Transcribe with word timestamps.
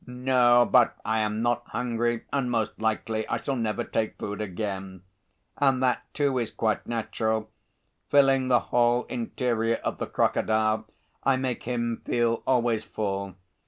"No, 0.07 0.65
but 0.67 0.95
I 1.05 1.19
am 1.19 1.43
not 1.43 1.61
hungry, 1.67 2.23
and 2.33 2.49
most 2.49 2.79
likely 2.79 3.27
I 3.29 3.37
shall 3.37 3.55
never 3.55 3.83
take 3.83 4.17
food 4.17 4.41
again. 4.41 5.03
And 5.59 5.83
that, 5.83 6.11
too, 6.15 6.39
is 6.39 6.49
quite 6.49 6.87
natural; 6.87 7.51
filling 8.09 8.47
the 8.47 8.61
whole 8.71 9.03
interior 9.03 9.75
of 9.83 9.99
the 9.99 10.07
crocodile 10.07 10.87
I 11.23 11.35
make 11.35 11.61
him 11.65 12.01
feel 12.03 12.41
always 12.47 12.83
full. 12.83 13.35